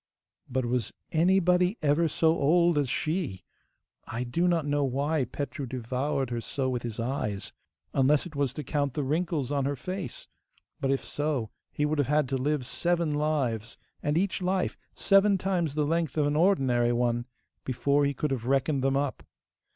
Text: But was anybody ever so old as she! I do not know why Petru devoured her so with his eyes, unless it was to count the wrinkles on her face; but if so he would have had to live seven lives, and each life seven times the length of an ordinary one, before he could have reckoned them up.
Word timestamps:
But 0.49 0.65
was 0.65 0.93
anybody 1.11 1.77
ever 1.83 2.07
so 2.07 2.35
old 2.35 2.75
as 2.79 2.89
she! 2.89 3.43
I 4.05 4.23
do 4.23 4.47
not 4.47 4.65
know 4.65 4.83
why 4.83 5.25
Petru 5.25 5.67
devoured 5.67 6.31
her 6.31 6.41
so 6.41 6.71
with 6.71 6.81
his 6.81 6.99
eyes, 6.99 7.53
unless 7.93 8.25
it 8.25 8.35
was 8.35 8.51
to 8.55 8.63
count 8.63 8.95
the 8.95 9.03
wrinkles 9.03 9.51
on 9.51 9.65
her 9.65 9.75
face; 9.75 10.27
but 10.79 10.89
if 10.89 11.05
so 11.05 11.51
he 11.71 11.85
would 11.85 11.99
have 11.99 12.07
had 12.07 12.27
to 12.29 12.35
live 12.37 12.65
seven 12.65 13.11
lives, 13.11 13.77
and 14.01 14.17
each 14.17 14.41
life 14.41 14.75
seven 14.95 15.37
times 15.37 15.75
the 15.75 15.85
length 15.85 16.17
of 16.17 16.25
an 16.25 16.35
ordinary 16.35 16.91
one, 16.91 17.27
before 17.63 18.03
he 18.03 18.15
could 18.15 18.31
have 18.31 18.47
reckoned 18.47 18.83
them 18.83 18.97
up. 18.97 19.21